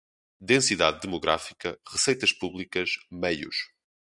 [0.41, 3.69] densidade demográfica, receitas públicas, meios